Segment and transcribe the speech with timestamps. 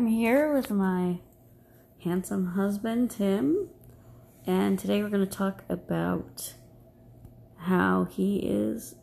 [0.00, 1.18] I'm here with my
[2.02, 3.68] handsome husband, Tim,
[4.46, 6.54] and today we're going to talk about
[7.58, 8.94] how he is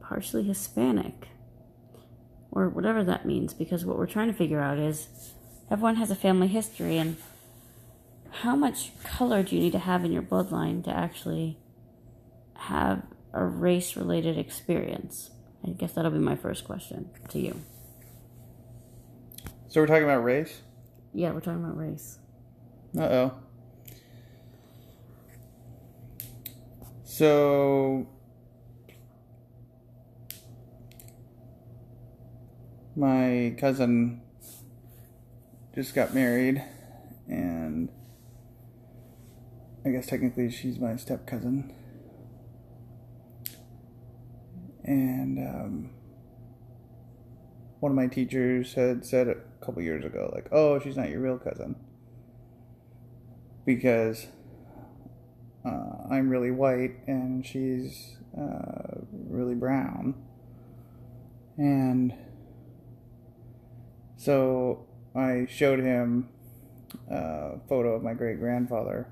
[0.00, 1.28] partially Hispanic,
[2.50, 5.34] or whatever that means, because what we're trying to figure out is
[5.70, 7.16] everyone has a family history, and
[8.42, 11.58] how much color do you need to have in your bloodline to actually
[12.54, 15.30] have a race related experience?
[15.64, 17.60] I guess that'll be my first question to you.
[19.76, 20.62] So we're talking about race?
[21.12, 22.18] Yeah, we're talking about race.
[22.98, 23.34] Uh oh.
[27.04, 28.08] So
[32.96, 34.22] my cousin
[35.74, 36.64] just got married
[37.28, 37.90] and
[39.84, 41.70] I guess technically she's my step cousin.
[44.84, 45.90] And um,
[47.80, 51.38] one of my teachers had said couple years ago, like, "Oh, she's not your real
[51.38, 51.76] cousin,"
[53.64, 54.28] because
[55.64, 60.14] uh, I'm really white and she's uh, really brown,
[61.58, 62.14] and
[64.16, 66.28] so I showed him
[67.10, 69.08] a photo of my great grandfather,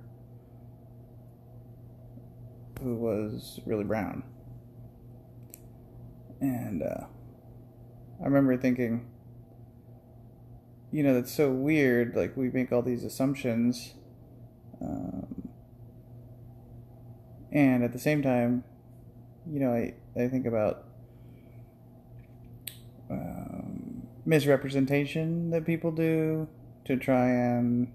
[2.81, 4.23] who was really brown,
[6.41, 6.83] and.
[6.83, 7.07] Uh,
[8.21, 9.07] I remember thinking,
[10.95, 12.15] you know, that's so weird.
[12.15, 13.95] Like, we make all these assumptions.
[14.81, 15.49] Um,
[17.51, 18.63] and at the same time,
[19.51, 20.85] you know, I, I think about
[23.11, 26.47] um, misrepresentation that people do
[26.85, 27.93] to try and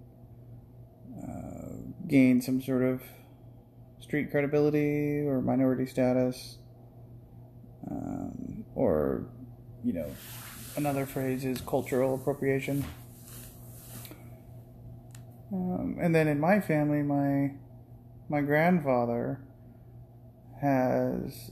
[1.24, 1.70] uh,
[2.06, 3.02] gain some sort of
[4.02, 6.58] street credibility or minority status.
[7.90, 9.24] Um, or
[9.86, 10.12] you know,
[10.80, 12.86] another phrase is cultural appropriation.
[15.52, 17.52] Um, and then in my family, my
[18.30, 19.42] my grandfather
[20.62, 21.52] has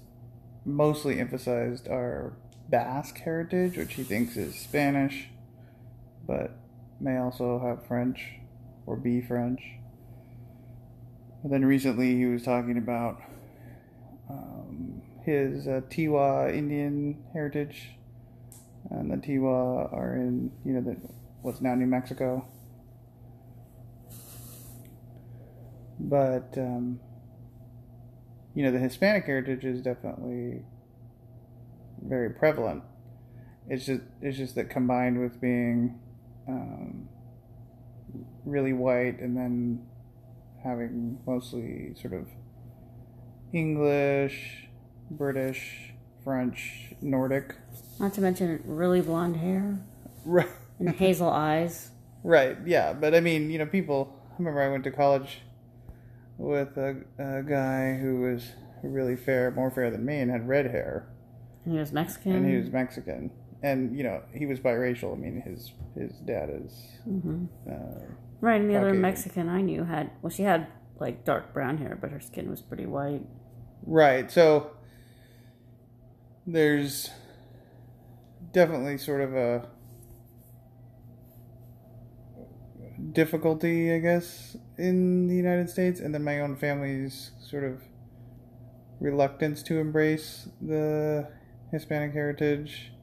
[0.63, 2.37] mostly emphasized our
[2.69, 5.27] Basque heritage, which he thinks is Spanish,
[6.25, 6.57] but
[7.01, 8.39] may also have French
[8.85, 9.61] or be French.
[11.43, 13.21] And then recently he was talking about
[14.29, 17.97] um, his uh, Tiwa Indian heritage
[18.89, 20.97] and the Tiwa are in you know the
[21.41, 22.47] what's now New Mexico.
[25.99, 26.99] But um,
[28.53, 30.61] you know the Hispanic heritage is definitely
[32.01, 32.83] very prevalent.
[33.67, 35.99] It's just it's just that combined with being
[36.47, 37.09] um,
[38.45, 39.85] really white and then
[40.63, 42.27] having mostly sort of
[43.53, 44.67] English,
[45.09, 45.93] British,
[46.27, 47.55] French, Nordic
[47.99, 49.79] not to mention really blonde hair.
[50.25, 50.49] Right.
[50.77, 51.91] And hazel eyes.
[52.21, 52.91] Right, yeah.
[52.91, 54.13] But I mean, you know, people.
[54.31, 55.39] I remember I went to college
[56.37, 58.51] with a, a guy who was
[58.83, 61.07] really fair, more fair than me, and had red hair.
[61.63, 62.33] And he was Mexican.
[62.33, 63.31] And he was Mexican.
[63.63, 65.13] And, you know, he was biracial.
[65.13, 66.87] I mean, his his dad is.
[67.07, 67.45] Mm-hmm.
[67.71, 67.73] Uh,
[68.41, 68.89] right, and the Caucasian.
[68.89, 70.11] other Mexican I knew had.
[70.21, 70.67] Well, she had,
[70.99, 73.21] like, dark brown hair, but her skin was pretty white.
[73.85, 74.71] Right, so.
[76.49, 77.09] There's
[78.53, 79.67] definitely sort of a
[83.11, 87.81] difficulty, I guess, in the United States, and then my own family's sort of
[89.01, 91.27] reluctance to embrace the
[91.71, 92.93] Hispanic heritage.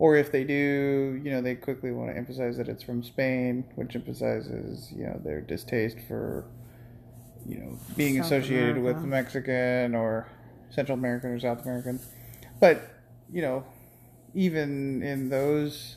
[0.00, 3.64] Or if they do, you know, they quickly want to emphasize that it's from Spain,
[3.76, 6.44] which emphasizes, you know, their distaste for,
[7.46, 9.00] you know, being South associated America.
[9.00, 10.26] with Mexican or
[10.70, 12.00] Central American or South American.
[12.60, 12.88] But,
[13.32, 13.64] you know,
[14.34, 15.96] even in those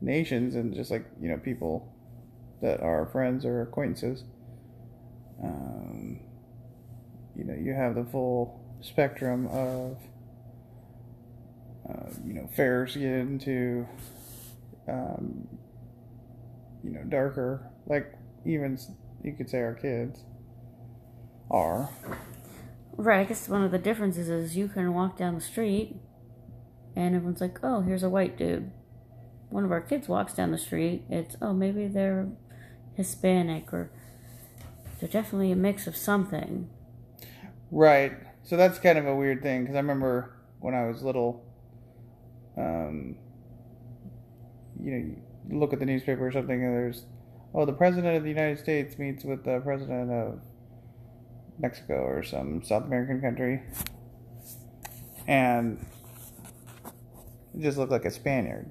[0.00, 1.92] nations and just like you know people
[2.62, 4.24] that are friends or acquaintances
[5.42, 6.18] um,
[7.34, 9.96] you know you have the full spectrum of
[11.88, 13.86] uh, you know fair skin to
[14.88, 15.46] um,
[16.84, 18.12] you know darker like
[18.44, 18.78] even
[19.22, 20.20] you could say our kids
[21.50, 21.88] are
[22.96, 25.96] right i guess one of the differences is you can walk down the street
[26.96, 28.70] and everyone's like, oh, here's a white dude.
[29.50, 32.28] One of our kids walks down the street, it's, oh, maybe they're
[32.94, 33.90] Hispanic or
[34.98, 36.70] they're definitely a mix of something.
[37.70, 38.12] Right.
[38.42, 41.44] So that's kind of a weird thing because I remember when I was little,
[42.56, 43.16] um,
[44.80, 45.16] you know,
[45.48, 47.04] you look at the newspaper or something and there's,
[47.54, 50.40] oh, the president of the United States meets with the president of
[51.58, 53.62] Mexico or some South American country.
[55.26, 55.84] And
[57.54, 58.70] it just looked like a Spaniard.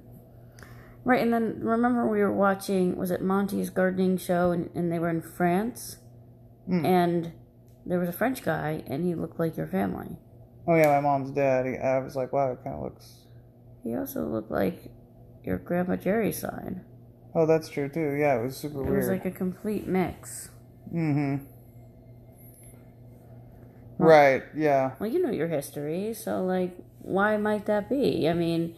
[1.04, 4.98] Right, and then remember we were watching, was it Monty's gardening show, and, and they
[4.98, 5.98] were in France?
[6.68, 6.84] Mm.
[6.84, 7.32] And
[7.84, 10.16] there was a French guy, and he looked like your family.
[10.66, 11.66] Oh yeah, my mom's dad.
[11.66, 13.26] He- I was like, wow, it kind of looks.
[13.84, 14.90] He also looked like
[15.44, 16.80] your Grandpa Jerry's side.
[17.36, 18.14] Oh, that's true too.
[18.14, 18.94] Yeah, it was super It weird.
[18.94, 20.50] It was like a complete mix.
[20.92, 21.44] mm-hmm.
[23.98, 24.42] Well- Right.
[24.54, 24.92] Yeah.
[24.98, 28.28] Well, you know your history, so like, why might that be?
[28.28, 28.74] I mean,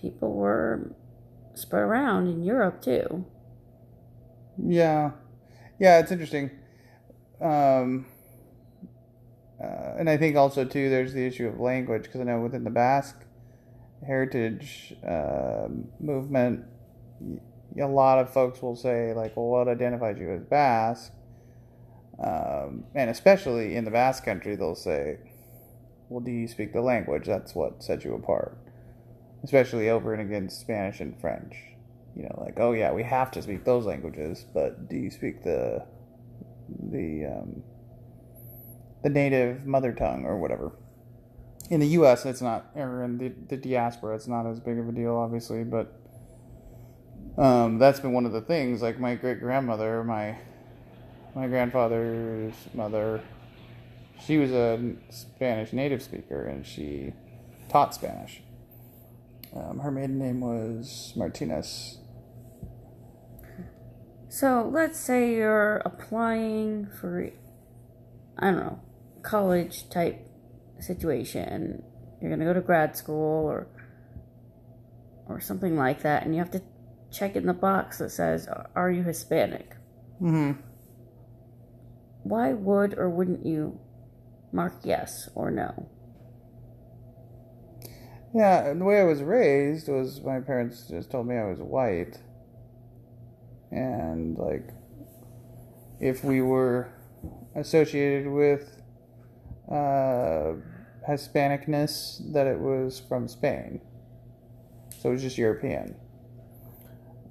[0.00, 0.92] people were
[1.54, 3.24] spread around in Europe too.
[4.62, 5.12] Yeah,
[5.78, 6.50] yeah, it's interesting.
[7.40, 8.06] Um,
[9.62, 12.64] uh, and I think also too, there's the issue of language because I know within
[12.64, 13.24] the Basque
[14.06, 15.68] heritage uh,
[16.00, 16.64] movement,
[17.80, 21.12] a lot of folks will say like, "Well, what identifies you as Basque?"
[22.22, 25.18] Um, and especially in the Basque country, they'll say,
[26.08, 27.26] "Well, do you speak the language?
[27.26, 28.58] That's what sets you apart."
[29.42, 31.56] Especially over and against Spanish and French
[32.16, 35.42] you know, like, oh yeah, we have to speak those languages, but do you speak
[35.44, 35.84] the
[36.90, 37.62] the um,
[39.02, 40.72] the native mother tongue or whatever?
[41.70, 44.88] In the U.S., it's not, or in the, the diaspora, it's not as big of
[44.88, 45.94] a deal, obviously, but
[47.38, 48.82] um, that's been one of the things.
[48.82, 50.36] Like my great grandmother, my
[51.34, 53.20] my grandfather's mother,
[54.24, 57.12] she was a Spanish native speaker, and she
[57.68, 58.42] taught Spanish.
[59.54, 61.98] Um, her maiden name was Martinez.
[64.28, 67.30] So let's say you're applying for,
[68.38, 68.80] I don't know,
[69.22, 70.24] college type
[70.78, 71.82] situation.
[72.20, 73.66] You're gonna go to grad school or
[75.28, 76.62] or something like that, and you have to
[77.10, 79.76] check in the box that says, "Are you Hispanic?"
[80.20, 80.60] Mm-hmm.
[82.22, 83.78] Why would or wouldn't you
[84.52, 85.88] mark yes or no?
[88.34, 92.18] Yeah, the way I was raised was my parents just told me I was white.
[93.72, 94.68] And, like,
[96.00, 96.92] if we were
[97.54, 98.82] associated with
[99.70, 100.54] uh,
[101.08, 103.80] Hispanicness, that it was from Spain.
[105.00, 105.96] So it was just European.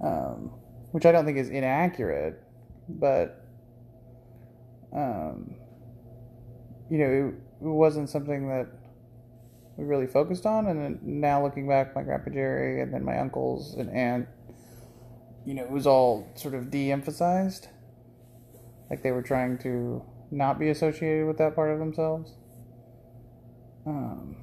[0.02, 0.52] Um,
[0.92, 2.42] which I don't think is inaccurate,
[2.88, 3.46] but,
[4.94, 5.56] um,
[6.90, 8.68] you know, it, it wasn't something that
[9.78, 10.68] we really focused on.
[10.68, 14.28] And now looking back, my grandpa Jerry and then my uncles and aunt,
[15.46, 17.68] you know, it was all sort of de-emphasized.
[18.90, 22.34] Like they were trying to not be associated with that part of themselves.
[23.86, 24.36] Um,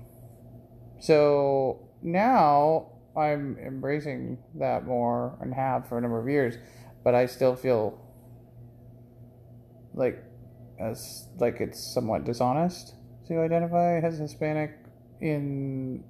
[1.00, 6.56] so now I'm embracing that more and have for a number of years,
[7.04, 8.00] but I still feel
[9.94, 10.22] like
[10.78, 12.94] as like it's somewhat dishonest
[13.28, 14.72] to identify as Hispanic
[15.20, 16.04] in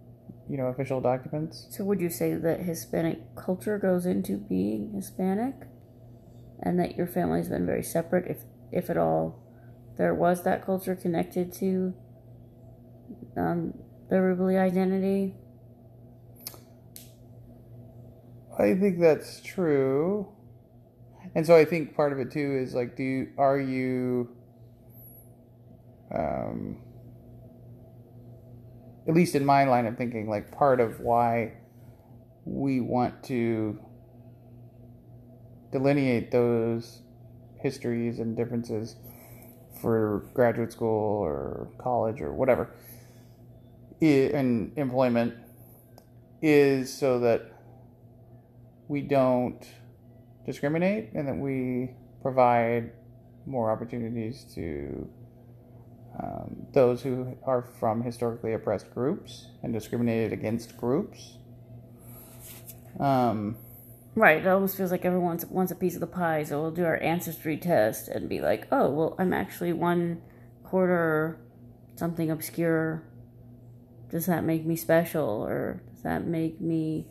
[0.48, 1.66] you know official documents.
[1.70, 5.54] So would you say that Hispanic culture goes into being Hispanic,
[6.62, 8.38] and that your family's been very separate, if
[8.72, 9.40] if at all,
[9.96, 11.94] there was that culture connected to
[13.36, 13.74] um,
[14.08, 15.34] the Ruybalid identity?
[18.58, 20.32] I think that's true.
[21.34, 24.34] And so I think part of it too is like do you are you
[26.16, 26.76] um
[29.08, 31.52] at least in my line of thinking like part of why
[32.44, 33.78] we want to
[35.72, 37.02] delineate those
[37.60, 38.96] histories and differences
[39.80, 42.70] for graduate school or college or whatever
[44.00, 45.34] in employment
[46.42, 47.42] is so that
[48.88, 49.66] we don't
[50.44, 51.90] discriminate and that we
[52.22, 52.92] provide
[53.46, 55.08] more opportunities to
[56.18, 61.36] um, those who are from historically oppressed groups and discriminated against groups.
[62.98, 63.56] Um,
[64.16, 64.38] Right.
[64.38, 66.96] It almost feels like everyone wants a piece of the pie, so we'll do our
[67.02, 70.22] ancestry test and be like, oh, well, I'm actually one
[70.64, 71.38] quarter
[71.96, 73.02] something obscure.
[74.10, 77.08] Does that make me special, or does that make me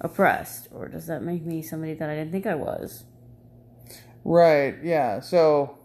[0.00, 3.04] oppressed, or does that make me somebody that I didn't think I was?
[4.24, 5.20] right, yeah.
[5.20, 5.78] So,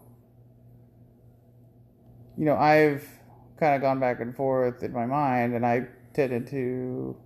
[2.36, 3.06] you know, I've
[3.58, 7.16] kind of gone back and forth in my mind, and I tended to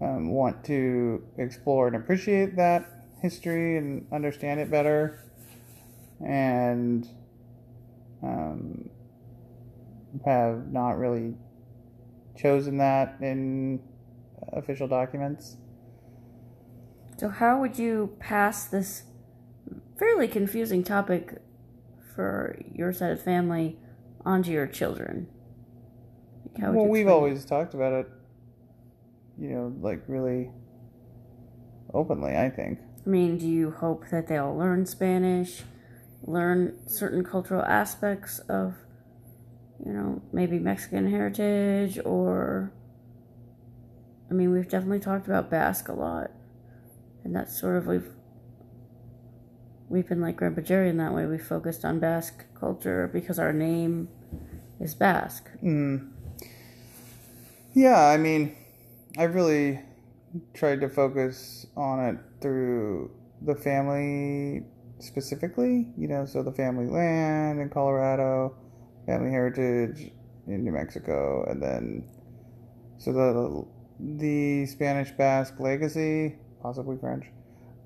[0.00, 5.22] um, want to explore and appreciate that history and understand it better,
[6.24, 7.06] and
[8.22, 8.88] um,
[10.24, 11.34] have not really
[12.36, 13.82] chosen that in
[14.52, 15.56] official documents.
[17.18, 19.02] So, how would you pass this
[19.98, 21.42] fairly confusing topic
[22.14, 23.78] for your side of family
[24.24, 25.28] onto your children?
[26.58, 28.08] Like, well, we've explain always talked about it.
[29.38, 30.50] You know, like really
[31.94, 32.36] openly.
[32.36, 32.78] I think.
[33.06, 35.62] I mean, do you hope that they'll learn Spanish,
[36.22, 38.74] learn certain cultural aspects of,
[39.84, 42.72] you know, maybe Mexican heritage or.
[44.30, 46.30] I mean, we've definitely talked about Basque a lot.
[47.24, 48.12] And that's sort of we've
[49.90, 51.26] we've been like Grandpa Jerry in that way.
[51.26, 54.08] We focused on Basque culture because our name
[54.78, 55.50] is Basque.
[55.62, 56.12] Mm.
[57.74, 58.56] Yeah, I mean,
[59.18, 59.80] I really
[60.54, 63.10] tried to focus on it through
[63.42, 64.64] the family
[65.00, 68.54] specifically, you know, so the family land in Colorado,
[69.06, 70.12] family heritage
[70.46, 72.08] in New Mexico, and then
[72.98, 73.66] so the
[74.18, 77.26] the Spanish Basque legacy, possibly French,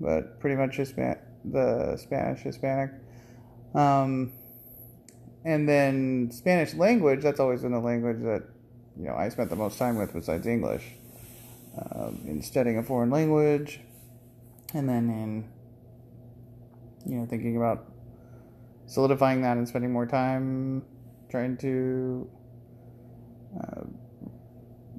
[0.01, 2.91] but pretty much Hispan- the Spanish Hispanic.
[3.75, 4.33] Um,
[5.45, 8.43] and then Spanish language, that's always been the language that,
[8.99, 10.85] you know, I spent the most time with besides English.
[11.77, 13.81] Um, in studying a foreign language,
[14.75, 15.45] and then in,
[17.05, 17.91] you know, thinking about
[18.87, 20.85] solidifying that and spending more time
[21.29, 22.31] trying to
[23.61, 23.81] uh,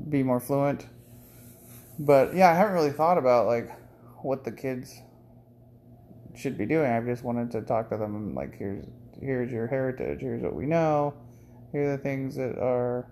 [0.10, 0.86] be more fluent.
[1.98, 3.72] But yeah, I haven't really thought about like
[4.22, 5.02] what the kids
[6.38, 6.92] should be doing.
[6.92, 8.86] I just wanted to talk to them like here's
[9.22, 11.14] here's your heritage, here's what we know,
[11.72, 13.08] here are the things that are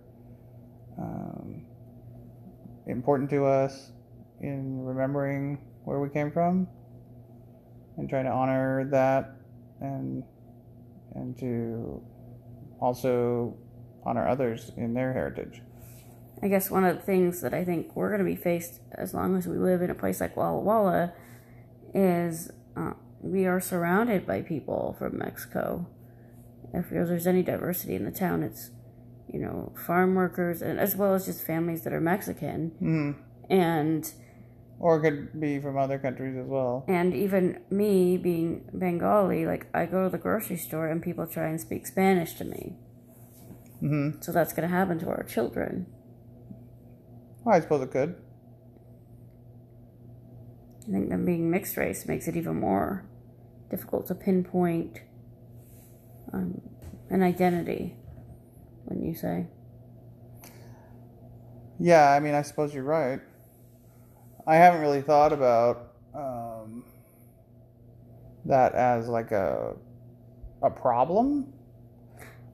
[0.97, 1.65] um,
[2.87, 3.91] important to us
[4.41, 6.67] in remembering where we came from
[7.97, 9.35] and trying to honor that
[9.81, 10.23] and
[11.15, 12.01] and to
[12.79, 13.55] also
[14.05, 15.61] honor others in their heritage.
[16.41, 19.13] I guess one of the things that I think we're going to be faced as
[19.13, 21.13] long as we live in a place like Walla Walla
[21.93, 25.87] is uh, we are surrounded by people from Mexico.
[26.73, 28.71] If there's any diversity in the town, it's
[29.31, 33.15] you know farm workers and as well as just families that are Mexican, mm.
[33.49, 34.11] and
[34.79, 36.83] or could be from other countries as well.
[36.87, 41.47] And even me being Bengali, like I go to the grocery store and people try
[41.47, 42.75] and speak Spanish to me.
[43.81, 44.21] Mm-hmm.
[44.21, 45.87] So that's going to happen to our children.
[47.43, 48.15] Well, I suppose it could.
[50.87, 53.05] I think them being mixed race makes it even more
[53.73, 55.01] difficult to pinpoint
[56.31, 56.61] um,
[57.09, 57.95] an identity,
[58.85, 59.47] wouldn't you say?
[61.79, 63.19] Yeah, I mean, I suppose you're right.
[64.45, 66.85] I haven't really thought about um,
[68.45, 69.73] that as like a
[70.61, 71.51] a problem.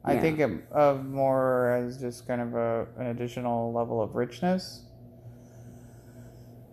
[0.05, 4.85] I think of, of more as just kind of a, an additional level of richness.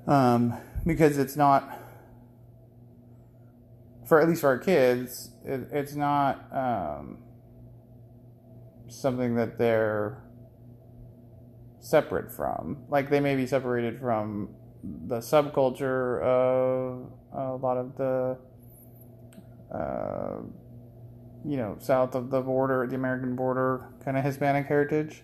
[0.07, 1.79] Um, because it's not,
[4.07, 7.19] for at least for our kids, it, it's not um,
[8.89, 10.23] something that they're
[11.81, 12.85] separate from.
[12.89, 14.51] Like they may be separated from
[14.83, 18.39] the subculture of a lot of the,
[19.75, 20.41] uh,
[21.45, 25.23] you know, south of the border, the American border, kind of Hispanic heritage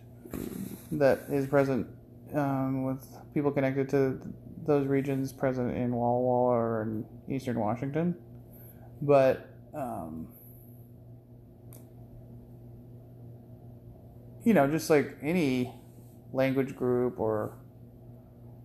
[0.93, 1.87] that is present
[2.35, 4.21] um, with people connected to
[4.67, 8.15] those regions present in Walla Walla or in eastern Washington.
[9.02, 10.28] But, um,
[14.44, 15.75] you know, just like any
[16.32, 17.59] language group or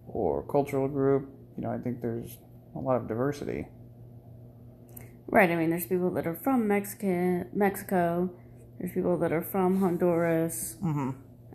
[0.08, 1.28] or cultural group,
[1.58, 2.38] you know, I think there's
[2.76, 3.68] a lot of diversity.
[5.28, 5.50] Right.
[5.50, 8.30] I mean, there's people that are from Mexican Mexico.
[8.80, 10.78] There's people that are from Honduras.
[10.84, 11.10] Mm-hmm.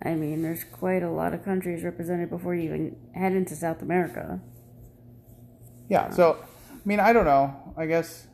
[0.04, 3.80] I mean, there's quite a lot of countries represented before you even head into South
[3.80, 4.40] America.
[5.88, 6.10] Yeah.
[6.10, 6.38] So,
[6.70, 7.74] I mean, I don't know.
[7.76, 8.26] I guess,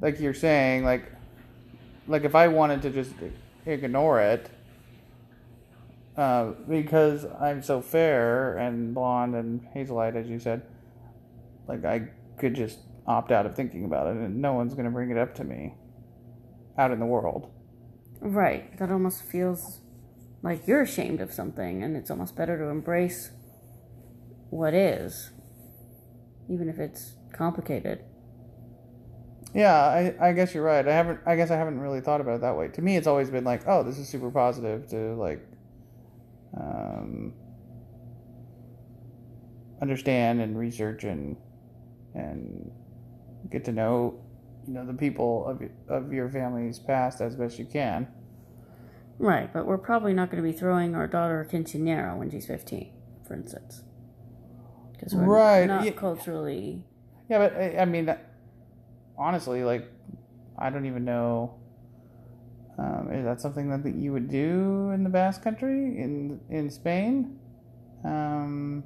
[0.00, 1.10] like you're saying, like,
[2.06, 3.12] like if I wanted to just
[3.66, 4.50] ignore it,
[6.16, 10.62] uh, because I'm so fair and blonde and hazel-eyed, as you said,
[11.66, 12.08] like I
[12.38, 15.34] could just opt out of thinking about it, and no one's gonna bring it up
[15.36, 15.74] to me
[16.76, 17.50] out in the world.
[18.20, 18.76] Right.
[18.78, 19.80] That almost feels
[20.42, 23.30] like you're ashamed of something, and it's almost better to embrace
[24.50, 25.30] what is,
[26.48, 28.04] even if it's complicated.
[29.54, 30.86] Yeah, I, I guess you're right.
[30.86, 31.20] I haven't.
[31.26, 32.68] I guess I haven't really thought about it that way.
[32.68, 35.46] To me, it's always been like, oh, this is super positive to like,
[36.58, 37.34] um,
[39.82, 41.36] understand and research and
[42.14, 42.70] and
[43.50, 44.20] get to know,
[44.66, 48.08] you know, the people of of your family's past as best you can.
[49.18, 52.46] Right, but we're probably not going to be throwing our daughter a quinceanera when she's
[52.46, 52.90] 15,
[53.28, 53.82] for instance.
[54.92, 55.90] Because we're Right, not yeah.
[55.92, 56.84] culturally.
[57.28, 58.12] Yeah, but I, I mean,
[59.22, 59.88] honestly, like,
[60.58, 61.54] I don't even know.
[62.78, 66.70] Um, is that something that, that you would do in the Basque Country in in
[66.70, 67.38] Spain?
[68.04, 68.84] Um,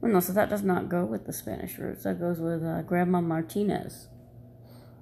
[0.00, 2.04] Well, no, so that does not go with the Spanish roots.
[2.04, 4.08] That goes with uh, Grandma Martinez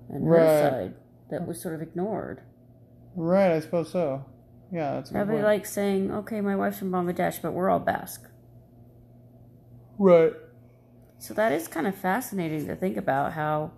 [0.08, 0.70] and her Right.
[0.70, 0.94] side
[1.30, 2.42] that was sort of ignored.
[3.16, 4.24] Right, I suppose so.
[4.72, 8.26] Yeah, that's That'd be like saying, okay, my wife's from Bangladesh, but we're all Basque.
[9.98, 10.32] right.
[11.18, 13.72] So that is kind of fascinating to think about how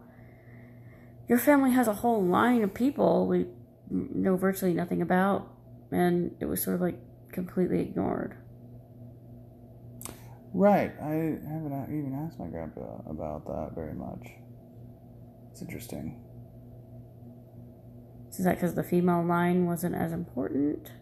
[1.33, 3.47] your family has a whole line of people we
[3.89, 5.51] know virtually nothing about,
[5.91, 6.99] and it was sort of like
[7.33, 8.37] completely ignored.
[10.53, 10.93] Right.
[11.01, 11.09] I
[11.49, 14.29] haven't even asked my grandpa about that very much.
[15.51, 16.23] It's interesting.
[18.29, 20.93] Is that because the female line wasn't as important?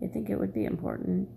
[0.00, 1.28] You think it would be important?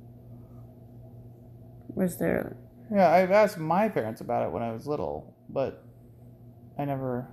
[1.96, 2.58] Was there?
[2.94, 5.84] Yeah, I've asked my parents about it when I was little, but
[6.78, 7.28] I never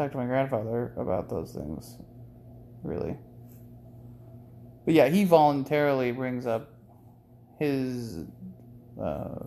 [0.00, 1.98] talked to my grandfather about those things,
[2.82, 3.16] really.
[4.86, 6.70] But yeah, he voluntarily brings up
[7.58, 8.24] his,
[9.00, 9.44] uh,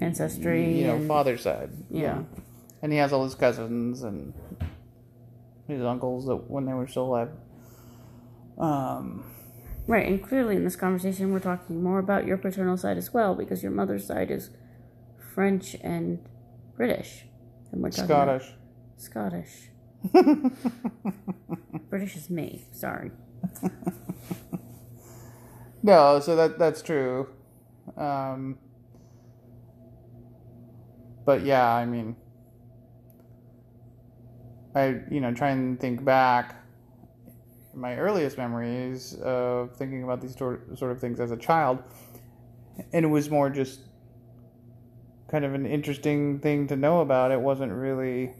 [0.00, 1.70] Ancestry, you know, and- father's side.
[1.90, 2.22] Yeah.
[2.82, 4.34] and he has all his cousins and
[5.68, 7.30] his uncles that when they were still alive.
[8.58, 9.24] Um,
[9.86, 13.34] Right, and clearly in this conversation, we're talking more about your paternal side as well,
[13.34, 14.48] because your mother's side is
[15.34, 16.26] French and
[16.74, 17.26] British,
[17.70, 18.54] and we're talking Scottish.
[18.96, 19.68] Scottish.
[21.90, 22.66] British is me.
[22.72, 23.10] Sorry.
[25.84, 27.28] No, so that that's true.
[27.98, 28.56] Um,
[31.26, 32.16] but yeah, I mean,
[34.74, 36.56] I you know try and think back.
[37.74, 41.82] My earliest memories of thinking about these sort sort of things as a child,
[42.94, 43.80] and it was more just
[45.28, 47.30] kind of an interesting thing to know about.
[47.30, 48.32] It wasn't really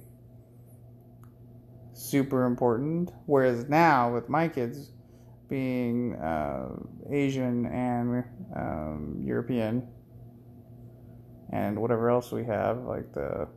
[1.95, 3.11] super important.
[3.27, 4.91] Whereas now with my kids
[5.49, 6.69] being uh,
[7.11, 8.25] Asian and
[8.57, 9.89] um, European
[11.53, 13.49] and whatever else we have, like the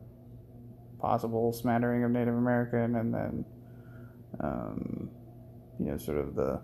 [1.00, 3.44] possible smattering of Native American, and then
[4.40, 5.10] um,
[5.78, 6.60] you know, sort of the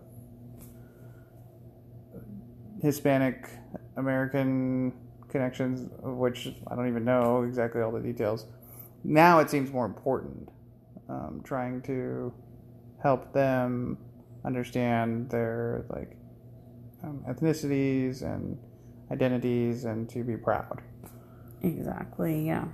[2.83, 3.49] Hispanic
[3.97, 4.93] American
[5.29, 8.47] connections, of which I don't even know exactly all the details.
[9.03, 10.49] Now it seems more important,
[11.09, 12.33] um, trying to
[13.03, 13.99] help them
[14.45, 16.17] understand their like
[17.03, 18.59] um, ethnicities and
[19.11, 20.83] identities, and to be proud.
[21.62, 22.67] Exactly, yeah.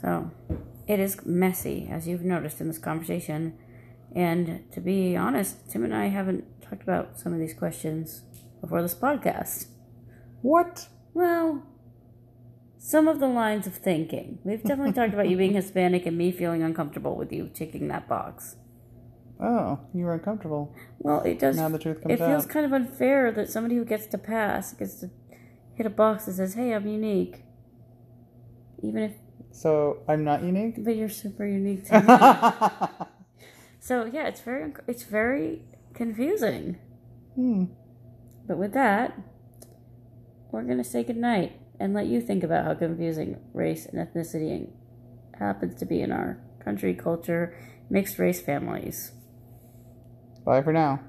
[0.00, 0.30] So,
[0.86, 3.56] it is messy, as you've noticed in this conversation.
[4.14, 8.22] And to be honest, Tim and I haven't talked about some of these questions
[8.60, 9.66] before this podcast.
[10.42, 10.88] What?
[11.14, 11.62] Well,
[12.82, 14.38] some of the lines of thinking.
[14.42, 18.08] We've definitely talked about you being Hispanic and me feeling uncomfortable with you ticking that
[18.08, 18.56] box.
[19.38, 20.74] Oh, you were uncomfortable.
[20.98, 21.56] Well, it does.
[21.56, 22.48] Now the truth comes it feels out.
[22.50, 25.10] kind of unfair that somebody who gets to pass gets to
[25.74, 27.42] hit a box that says, "Hey, I'm unique,"
[28.82, 29.12] even if
[29.50, 30.82] So I'm not unique.
[30.82, 33.06] but you're super unique to me.
[33.78, 35.62] so yeah, it's very it's very
[35.94, 36.78] confusing.
[37.34, 37.64] hmm.
[38.46, 39.18] But with that,
[40.50, 44.68] we're gonna say goodnight and let you think about how confusing race and ethnicity
[45.38, 47.56] happens to be in our country, culture,
[47.88, 49.12] mixed race families.
[50.44, 51.00] Bye for now.